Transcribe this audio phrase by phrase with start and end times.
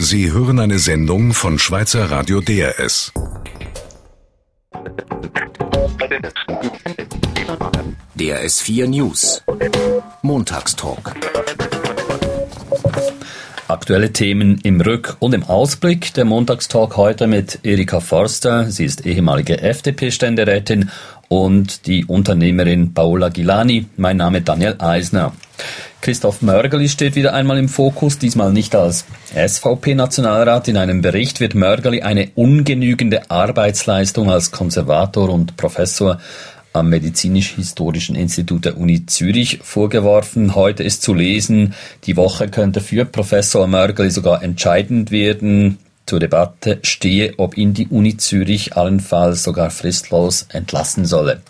[0.00, 3.12] Sie hören eine Sendung von Schweizer Radio DRS.
[8.14, 9.42] DRS 4 News.
[10.22, 11.14] Montagstalk.
[13.66, 16.14] Aktuelle Themen im Rück- und im Ausblick.
[16.14, 18.70] Der Montagstalk heute mit Erika Forster.
[18.70, 20.90] Sie ist ehemalige FDP-Ständerätin
[21.26, 23.86] und die Unternehmerin Paola Gilani.
[23.96, 25.32] Mein Name Daniel Eisner.
[26.00, 29.04] Christoph Mörgeli steht wieder einmal im Fokus, diesmal nicht als
[29.34, 30.68] SVP-Nationalrat.
[30.68, 36.18] In einem Bericht wird Mörgeli eine ungenügende Arbeitsleistung als Konservator und Professor
[36.72, 40.54] am Medizinisch-Historischen Institut der Uni Zürich vorgeworfen.
[40.54, 45.78] Heute ist zu lesen, die Woche könnte für Professor Mörgeli sogar entscheidend werden.
[46.06, 51.42] Zur Debatte stehe, ob ihn die Uni Zürich allenfalls sogar fristlos entlassen solle.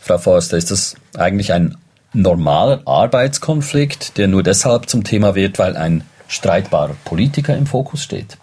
[0.00, 1.76] Frau Forster, ist das eigentlich ein
[2.14, 8.38] normaler Arbeitskonflikt, der nur deshalb zum Thema wird, weil ein streitbarer Politiker im Fokus steht?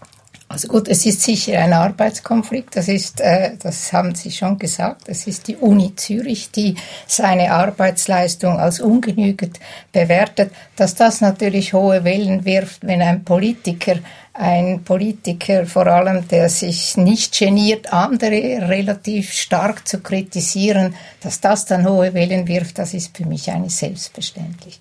[0.52, 2.76] Also gut, es ist sicher ein Arbeitskonflikt.
[2.76, 5.04] Das ist, äh, das haben Sie schon gesagt.
[5.08, 6.76] Es ist die Uni Zürich, die
[7.08, 9.62] seine Arbeitsleistung als ungenügend
[9.94, 10.52] bewertet.
[10.76, 13.96] Dass das natürlich hohe Wellen wirft, wenn ein Politiker
[14.34, 21.66] ein Politiker vor allem, der sich nicht geniert, andere relativ stark zu kritisieren, dass das
[21.66, 24.80] dann hohe Wellen wirft, das ist für mich eigentlich selbstverständlich.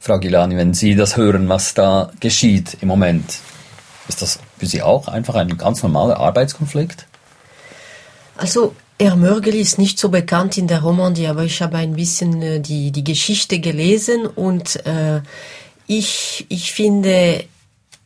[0.00, 3.38] Frau Gilani, wenn Sie das hören, was da geschieht im Moment,
[4.08, 7.06] ist das für Sie auch einfach ein ganz normaler Arbeitskonflikt?
[8.36, 12.42] Also Herr Mörgel ist nicht so bekannt in der Romandie, aber ich habe ein bisschen
[12.42, 15.20] äh, die, die Geschichte gelesen und äh,
[15.86, 17.44] ich, ich finde,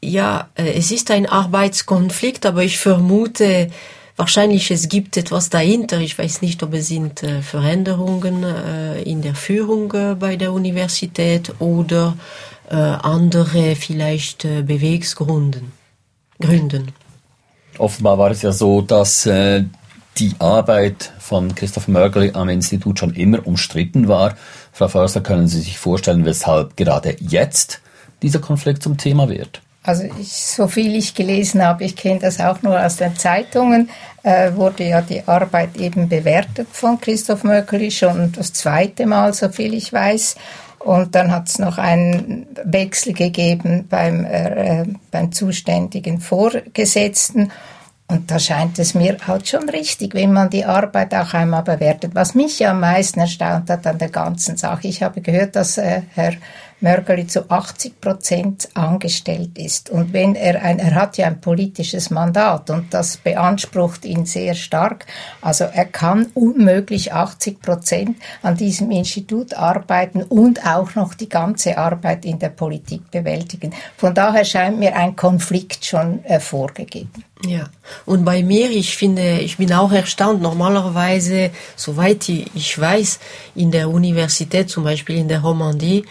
[0.07, 3.71] ja, äh, es ist ein Arbeitskonflikt, aber ich vermute,
[4.17, 5.99] wahrscheinlich es gibt etwas dahinter.
[5.99, 11.53] Ich weiß nicht, ob es sind äh, Veränderungen äh, in der Führung bei der Universität
[11.59, 12.17] oder
[12.69, 15.71] andere vielleicht Bewegsgründen.
[16.41, 16.91] Gründen.
[17.79, 19.23] Offenbar war es ja so, dass
[20.19, 24.35] die Arbeit von Christoph Mörgeli am Institut schon immer umstritten war.
[24.73, 27.83] Frau Förster, können Sie sich vorstellen, weshalb gerade jetzt
[28.23, 29.63] dieser Konflikt zum Thema wird?
[29.87, 33.89] Also ich, so viel ich gelesen habe, ich kenne das auch nur aus den Zeitungen,
[34.25, 39.49] äh, wurde ja die Arbeit eben bewertet von Christoph Möckeli schon das zweite Mal, so
[39.49, 40.35] viel ich weiß.
[40.81, 47.51] Und dann hat es noch einen Wechsel gegeben beim, äh, beim zuständigen Vorgesetzten.
[48.09, 52.13] Und da scheint es mir halt schon richtig, wenn man die Arbeit auch einmal bewertet.
[52.15, 55.77] Was mich ja am meisten erstaunt hat an der ganzen Sache, ich habe gehört, dass
[55.77, 56.35] äh, Herr
[56.81, 59.89] Mörgeli zu 80 Prozent angestellt ist.
[59.89, 64.55] Und wenn er ein, er hat ja ein politisches Mandat und das beansprucht ihn sehr
[64.55, 65.07] stark.
[65.41, 71.79] Also er kann unmöglich 80 Prozent an diesem Institut arbeiten und auch noch die ganze
[71.79, 73.73] Arbeit in der Politik bewältigen.
[73.97, 77.25] Von daher scheint mir ein Konflikt schon äh, vorgegeben.
[77.47, 77.69] Ja,
[78.07, 80.43] und bei mir, ich finde, ich bin auch erstaunt.
[80.43, 83.21] Normalerweise, soweit ich weiß,
[83.55, 86.05] in der Universität, zum Beispiel in der Romandie,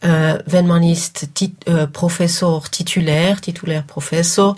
[0.00, 4.56] äh, wenn man ist tit äh, Professor titulär, titulär Professor,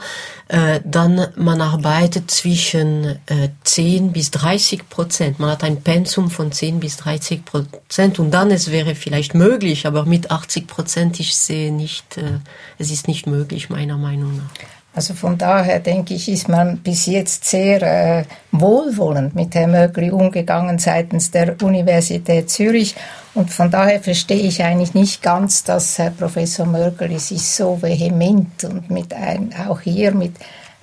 [0.48, 5.38] äh, dann man arbeitet zwischen äh, 10 bis 30 Prozent.
[5.38, 9.86] Man hat ein Pensum von 10 bis 30 Prozent und dann es wäre vielleicht möglich,
[9.86, 12.40] aber mit 80 Prozent ich sehe nicht, äh,
[12.78, 14.73] es ist nicht möglich meiner Meinung nach.
[14.94, 20.10] Also von daher denke ich, ist man bis jetzt sehr äh, wohlwollend mit Herrn Mögli
[20.10, 22.94] umgegangen seitens der Universität Zürich.
[23.34, 28.62] Und von daher verstehe ich eigentlich nicht ganz, dass Herr Professor Mögli sich so vehement
[28.62, 30.34] und mit ein, auch hier mit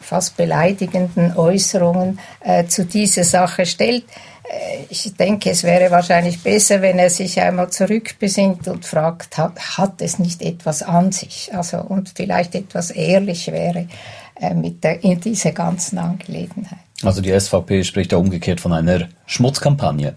[0.01, 4.03] fast beleidigenden Äußerungen äh, zu dieser Sache stellt.
[4.51, 9.77] Äh, ich denke, es wäre wahrscheinlich besser, wenn er sich einmal zurückbesinnt und fragt, hat,
[9.77, 11.51] hat es nicht etwas an sich?
[11.53, 13.87] Also, und vielleicht etwas ehrlich wäre
[14.35, 16.79] äh, mit der, in dieser ganzen Angelegenheit.
[17.03, 20.15] Also die SVP spricht ja umgekehrt von einer Schmutzkampagne.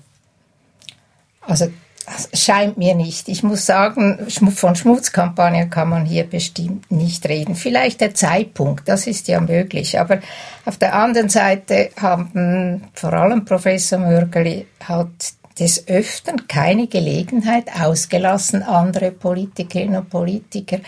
[1.40, 1.68] Also
[2.32, 3.28] scheint mir nicht.
[3.28, 7.54] Ich muss sagen, von Schmutzkampagnen kann man hier bestimmt nicht reden.
[7.54, 9.98] Vielleicht der Zeitpunkt, das ist ja möglich.
[9.98, 10.20] Aber
[10.64, 18.62] auf der anderen Seite haben vor allem Professor Mörgeli hat des Öfteren keine Gelegenheit ausgelassen,
[18.62, 20.78] andere Politikerinnen und Politiker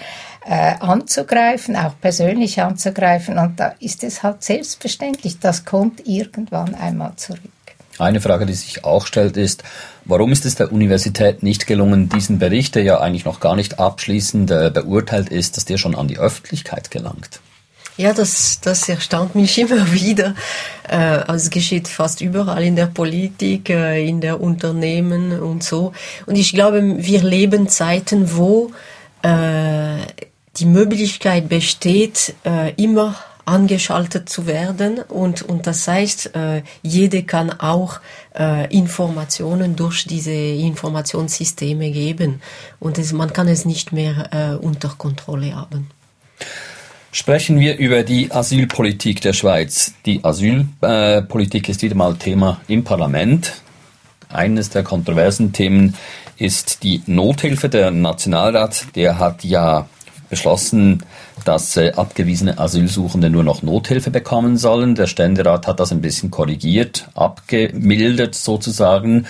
[0.44, 3.38] äh, anzugreifen, auch persönlich anzugreifen.
[3.38, 7.55] Und da ist es halt selbstverständlich, das kommt irgendwann einmal zurück.
[7.98, 9.62] Eine Frage, die sich auch stellt, ist,
[10.04, 13.78] warum ist es der Universität nicht gelungen, diesen Bericht, der ja eigentlich noch gar nicht
[13.78, 17.40] abschließend äh, beurteilt ist, dass der schon an die Öffentlichkeit gelangt?
[17.96, 20.34] Ja, das, das erstaunt mich immer wieder.
[20.88, 25.92] Äh, also es geschieht fast überall in der Politik, äh, in der Unternehmen und so.
[26.26, 28.72] Und ich glaube, wir leben Zeiten, wo
[29.22, 29.98] äh,
[30.56, 33.16] die Möglichkeit besteht, äh, immer
[33.46, 38.00] angeschaltet zu werden und, und das heißt, äh, jede kann auch
[38.38, 42.42] äh, Informationen durch diese Informationssysteme geben
[42.80, 45.88] und es, man kann es nicht mehr äh, unter Kontrolle haben.
[47.12, 49.94] Sprechen wir über die Asylpolitik der Schweiz.
[50.04, 53.62] Die Asylpolitik ist wieder mal Thema im Parlament.
[54.28, 55.94] Eines der kontroversen Themen
[56.36, 57.70] ist die Nothilfe.
[57.70, 59.88] Der Nationalrat, der hat ja
[60.28, 61.02] beschlossen,
[61.44, 64.94] dass äh, abgewiesene Asylsuchende nur noch Nothilfe bekommen sollen.
[64.94, 69.26] Der Ständerat hat das ein bisschen korrigiert, abgemildert sozusagen.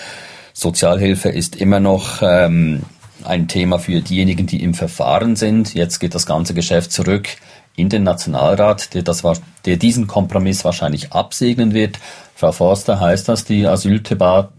[0.53, 2.83] Sozialhilfe ist immer noch ähm,
[3.25, 5.75] ein Thema für diejenigen, die im Verfahren sind.
[5.75, 7.29] Jetzt geht das ganze Geschäft zurück
[7.77, 9.23] in den Nationalrat, der, das,
[9.67, 11.99] der diesen Kompromiss wahrscheinlich absegnen wird.
[12.35, 14.53] Frau Forster, heißt das, die Asyldebatte,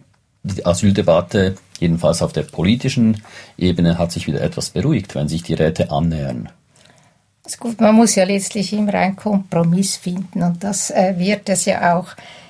[0.43, 3.21] die Asyldebatte jedenfalls auf der politischen
[3.57, 6.49] Ebene hat sich wieder etwas beruhigt, wenn sich die Räte annähern?
[7.47, 11.65] ist gut, man muss ja letztlich immer einen Kompromiss finden und das äh, wird es
[11.65, 12.07] ja auch.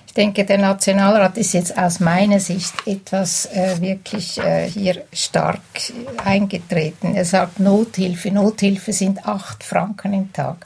[0.07, 5.61] Ich denke, der Nationalrat ist jetzt aus meiner Sicht etwas äh, wirklich äh, hier stark
[6.25, 7.13] eingetreten.
[7.13, 8.31] Er sagt Nothilfe.
[8.31, 10.65] Nothilfe sind acht Franken im Tag.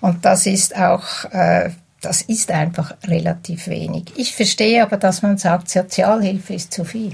[0.00, 1.70] Und das ist auch, äh,
[2.00, 4.04] das ist einfach relativ wenig.
[4.16, 7.12] Ich verstehe aber, dass man sagt, Sozialhilfe ist zu viel.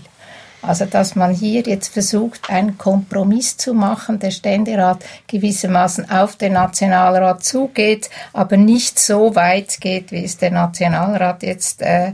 [0.63, 6.53] Also dass man hier jetzt versucht, einen Kompromiss zu machen, der Ständerat gewissermaßen auf den
[6.53, 12.13] Nationalrat zugeht, aber nicht so weit geht, wie es der Nationalrat jetzt äh,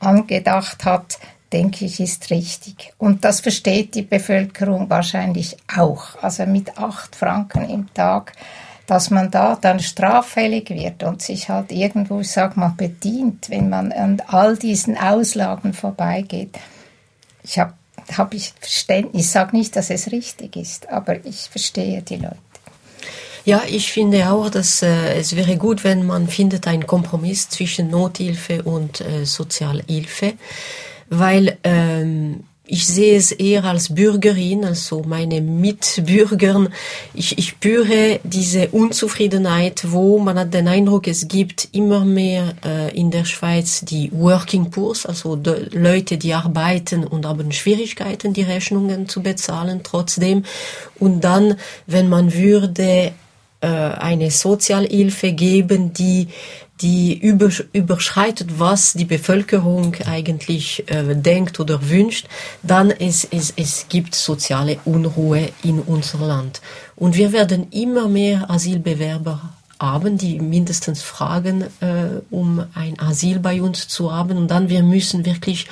[0.00, 1.18] angedacht hat,
[1.52, 2.92] denke ich, ist richtig.
[2.98, 6.20] Und das versteht die Bevölkerung wahrscheinlich auch.
[6.20, 8.32] Also mit acht Franken im Tag
[8.86, 13.68] dass man da dann straffällig wird und sich halt irgendwo, ich sag mal, bedient, wenn
[13.68, 16.58] man an all diesen Auslagen vorbeigeht
[17.48, 17.74] ich habe
[18.16, 19.26] hab ich Verständnis.
[19.26, 22.36] Ich sage nicht, dass es richtig ist, aber ich verstehe die Leute.
[23.44, 27.88] Ja, ich finde auch, dass äh, es wäre gut, wenn man findet einen Kompromiss zwischen
[27.88, 30.34] Nothilfe und äh, Sozialhilfe,
[31.08, 36.68] weil ähm, ich sehe es eher als Bürgerin, also meine Mitbürgern.
[37.14, 42.94] Ich, ich spüre diese Unzufriedenheit, wo man hat den Eindruck, es gibt immer mehr äh,
[42.94, 48.42] in der Schweiz die Working Poors, also die Leute, die arbeiten und haben Schwierigkeiten, die
[48.42, 50.44] Rechnungen zu bezahlen trotzdem.
[50.98, 51.56] Und dann,
[51.86, 53.12] wenn man würde
[53.66, 56.28] eine Sozialhilfe geben, die
[56.80, 57.18] die
[57.72, 62.28] überschreitet, was die Bevölkerung eigentlich äh, denkt oder wünscht,
[62.62, 66.60] dann es, es, es gibt soziale Unruhe in unserem Land.
[66.94, 69.40] Und wir werden immer mehr Asylbewerber
[69.80, 74.36] haben, die mindestens fragen, äh, um ein Asyl bei uns zu haben.
[74.36, 75.68] Und dann wir müssen wirklich äh,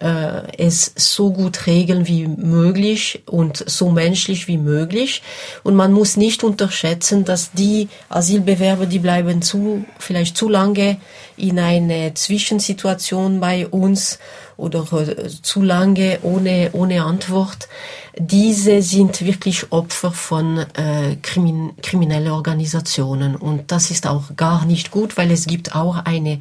[0.00, 5.22] es so gut regeln wie möglich und so menschlich wie möglich.
[5.62, 10.96] Und man muss nicht unterschätzen, dass die Asylbewerber, die bleiben zu, vielleicht zu lange
[11.36, 14.18] in eine Zwischensituation bei uns
[14.56, 17.68] oder äh, zu lange ohne, ohne Antwort.
[18.16, 24.90] Diese sind wirklich Opfer von äh, krimin kriminellen Organisationen und das ist auch gar nicht
[24.90, 26.32] gut, weil es gibt auch eine,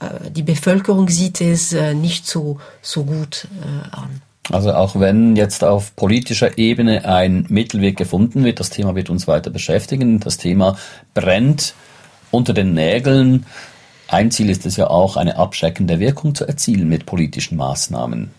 [0.00, 2.58] äh, die Bevölkerung sieht es äh, nicht so
[3.00, 4.22] gut äh, an.
[4.50, 9.28] Also auch wenn jetzt auf politischer Ebene ein Mittelweg gefunden wird, das Thema wird uns
[9.28, 10.18] weiter beschäftigen.
[10.20, 10.76] Das Thema
[11.14, 11.74] brennt
[12.30, 13.46] unter den Nägeln.
[14.08, 18.30] Ein Ziel ist es ja auch, eine abschreckende Wirkung zu erzielen mit politischen Maßnahmen.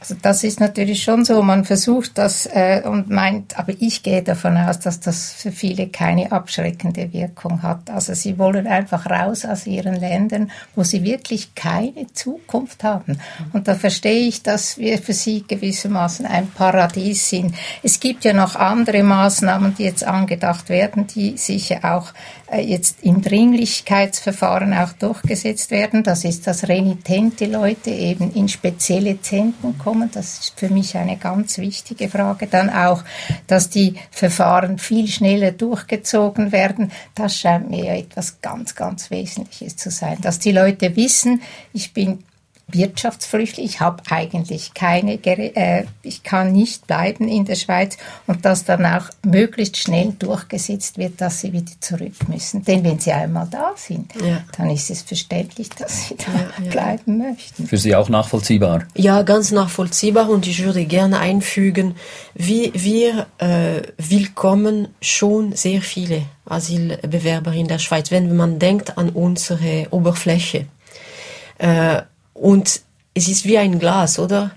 [0.00, 1.42] Also das ist natürlich schon so.
[1.42, 5.88] Man versucht das äh, und meint, aber ich gehe davon aus, dass das für viele
[5.88, 7.90] keine abschreckende Wirkung hat.
[7.90, 13.18] Also sie wollen einfach raus aus ihren Ländern, wo sie wirklich keine Zukunft haben.
[13.52, 17.56] Und da verstehe ich, dass wir für sie gewissermaßen ein Paradies sind.
[17.82, 22.12] Es gibt ja noch andere Maßnahmen, die jetzt angedacht werden, die sicher auch
[22.52, 26.04] äh, jetzt im Dringlichkeitsverfahren auch durchgesetzt werden.
[26.04, 30.10] Das ist, dass renitente Leute eben in spezielle Zentren kommen kommen.
[30.12, 32.46] Das ist für mich eine ganz wichtige Frage.
[32.46, 33.04] Dann auch,
[33.46, 36.92] dass die Verfahren viel schneller durchgezogen werden.
[37.14, 40.18] Das scheint mir etwas ganz, ganz Wesentliches zu sein.
[40.20, 41.40] Dass die Leute wissen,
[41.72, 42.22] ich bin
[42.68, 43.64] Wirtschaftsflüchtling.
[43.64, 47.96] Ich habe eigentlich keine, äh, ich kann nicht bleiben in der Schweiz
[48.26, 52.64] und dass dann auch möglichst schnell durchgesetzt wird, dass sie wieder zurück müssen.
[52.64, 54.42] Denn wenn sie einmal da sind, ja.
[54.56, 56.70] dann ist es verständlich, dass sie da ja, ja.
[56.70, 57.66] bleiben möchten.
[57.66, 58.84] Für Sie auch nachvollziehbar?
[58.94, 61.94] Ja, ganz nachvollziehbar und ich würde gerne einfügen,
[62.34, 69.10] wie wir äh, willkommen schon sehr viele Asylbewerber in der Schweiz, wenn man denkt an
[69.10, 70.66] unsere Oberfläche.
[71.58, 72.02] Äh,
[72.40, 72.80] und
[73.14, 74.52] es ist wie ein Glas, oder?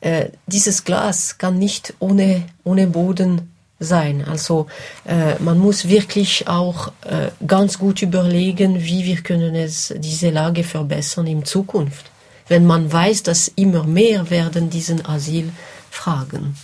[0.00, 3.50] Äh, dieses Glas kann nicht ohne, ohne Boden
[3.80, 4.24] sein.
[4.24, 4.66] Also
[5.04, 10.64] äh, man muss wirklich auch äh, ganz gut überlegen, wie wir können es diese Lage
[10.64, 12.10] verbessern in Zukunft,
[12.48, 15.50] wenn man weiß, dass immer mehr werden diesen Asyl
[15.90, 16.56] fragen.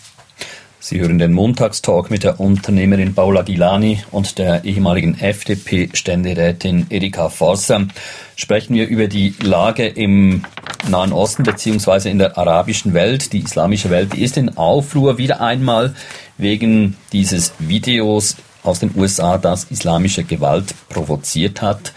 [0.83, 7.87] Sie hören den Montagstalk mit der Unternehmerin Paula Gilani und der ehemaligen FDP-Ständerätin Erika Forster.
[8.35, 10.43] Sprechen wir über die Lage im
[10.89, 13.35] Nahen Osten beziehungsweise in der arabischen Welt.
[13.35, 15.95] Die islamische Welt ist in Aufruhr wieder einmal
[16.39, 21.93] wegen dieses Videos aus den USA, das islamische Gewalt provoziert hat.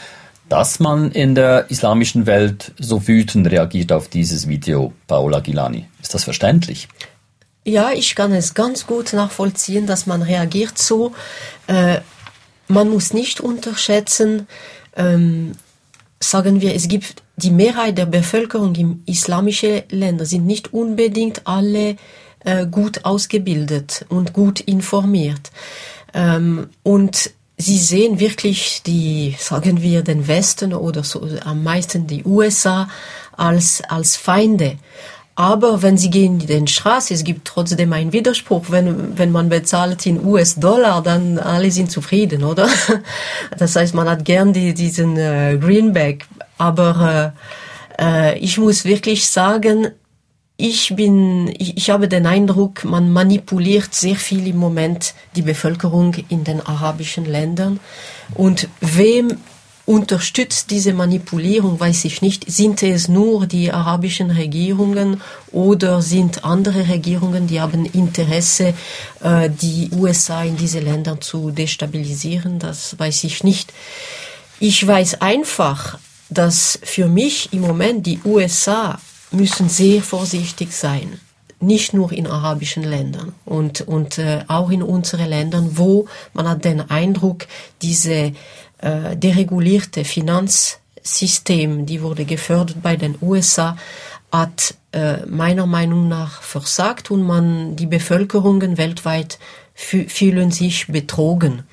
[0.50, 6.14] Dass man in der islamischen Welt so wütend reagiert auf dieses Video, Paola Gilani, ist
[6.14, 6.90] das verständlich?
[7.66, 11.14] Ja, ich kann es ganz gut nachvollziehen, dass man reagiert so.
[11.68, 12.02] Äh,
[12.68, 14.48] man muss nicht unterschätzen,
[14.96, 15.54] ähm,
[16.20, 21.98] sagen wir, es gibt die Mehrheit der Bevölkerung in islamischen Ländern sind nicht unbedingt alle
[22.44, 25.52] äh, gut ausgebildet und gut informiert.
[26.14, 32.24] Ähm, und sie sehen wirklich die, sagen wir, den Westen oder so, am meisten die
[32.24, 32.88] USA
[33.36, 34.78] als, als Feinde.
[35.36, 38.66] Aber wenn sie gehen in die Straße, es gibt trotzdem einen Widerspruch.
[38.70, 42.70] Wenn, wenn man bezahlt in US-Dollar, dann alle sind zufrieden, oder?
[43.58, 46.28] Das heißt, man hat gern die, diesen äh, Greenback.
[46.58, 47.34] Aber
[48.00, 49.88] äh, äh, ich muss wirklich sagen,
[50.56, 56.16] ich bin, ich, ich habe den Eindruck, man manipuliert sehr viel im Moment die Bevölkerung
[56.30, 57.80] in den arabischen Ländern.
[58.36, 59.40] Und wem
[59.86, 62.50] unterstützt diese Manipulierung, weiß ich nicht.
[62.50, 65.22] Sind es nur die arabischen Regierungen
[65.52, 68.74] oder sind andere Regierungen, die haben Interesse,
[69.22, 72.60] äh, die USA in diese Länder zu destabilisieren?
[72.60, 73.74] Das weiß ich nicht.
[74.60, 76.00] Ich weiß einfach,
[76.30, 79.00] dass für mich im Moment die USA
[79.32, 81.20] müssen sehr vorsichtig sein
[81.60, 86.66] nicht nur in arabischen Ländern und, und äh, auch in unseren Ländern, wo man hat
[86.66, 87.48] den Eindruck,
[87.82, 88.34] diese
[88.84, 93.78] äh, deregulierte Finanzsystem, die wurde gefördert bei den USA,
[94.32, 99.40] hat äh, meiner Meinung nach versagt und man, die Bevölkerungen weltweit
[99.76, 101.64] fühlen sich betrogen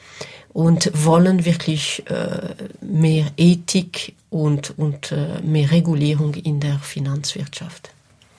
[0.53, 7.91] und wollen wirklich äh, mehr Ethik und, und äh, mehr Regulierung in der Finanzwirtschaft.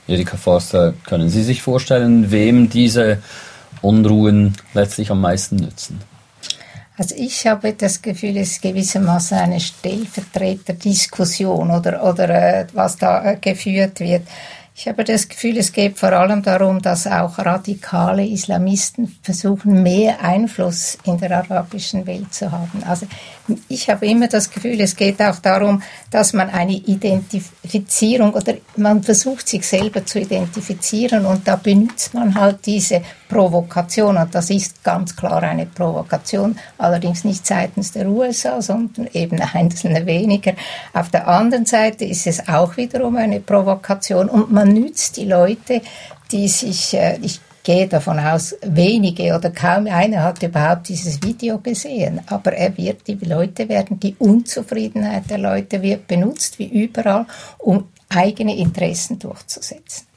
[0.08, 3.22] Erika Forster, können Sie sich vorstellen, wem diese
[3.82, 6.00] Unruhen letztlich am meisten nützen?
[7.02, 13.26] Also ich habe das Gefühl, es ist gewissermaßen eine Stellvertreterdiskussion oder, oder äh, was da
[13.26, 14.22] äh, geführt wird.
[14.76, 20.24] Ich habe das Gefühl, es geht vor allem darum, dass auch radikale Islamisten versuchen, mehr
[20.24, 22.84] Einfluss in der arabischen Welt zu haben.
[22.88, 23.08] Also
[23.68, 25.82] ich habe immer das Gefühl, es geht auch darum,
[26.12, 32.36] dass man eine Identifizierung oder man versucht sich selber zu identifizieren und da benutzt man
[32.36, 38.62] halt diese Provokation und das ist ganz klar eine Provokation, allerdings nicht seitens der USA,
[38.62, 40.54] sondern eben einzelne weniger.
[40.94, 45.82] Auf der anderen Seite ist es auch wiederum eine Provokation und man nützt die Leute,
[46.30, 51.60] die sich, äh, ich gehe davon aus, wenige oder kaum einer hat überhaupt dieses Video
[51.60, 52.20] gesehen.
[52.26, 57.28] Aber er wird, die Leute werden, die Unzufriedenheit der Leute wird benutzt, wie überall,
[57.60, 60.11] um eigene Interessen durchzusetzen.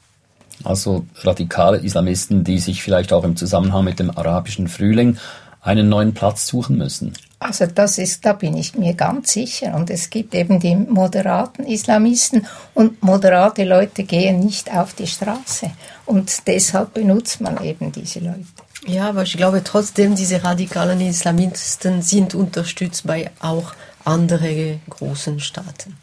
[0.65, 5.17] Also radikale Islamisten, die sich vielleicht auch im Zusammenhang mit dem arabischen Frühling
[5.61, 7.13] einen neuen Platz suchen müssen.
[7.39, 9.75] Also das ist, da bin ich mir ganz sicher.
[9.75, 15.71] Und es gibt eben die moderaten Islamisten und moderate Leute gehen nicht auf die Straße.
[16.05, 18.45] Und deshalb benutzt man eben diese Leute.
[18.87, 25.97] Ja, aber ich glaube trotzdem, diese radikalen Islamisten sind unterstützt bei auch anderen großen Staaten.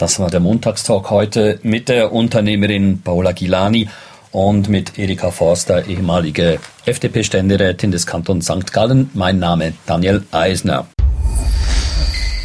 [0.00, 3.90] Das war der Montagstalk heute mit der Unternehmerin Paula Gilani
[4.32, 8.72] und mit Erika Forster, ehemalige FDP-Ständerätin des Kantons St.
[8.72, 9.10] Gallen.
[9.12, 10.86] Mein Name Daniel Eisner.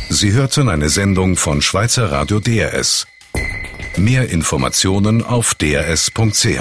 [0.09, 3.07] Sie hörten eine Sendung von Schweizer Radio DRS.
[3.95, 6.59] Mehr Informationen auf drs.ch.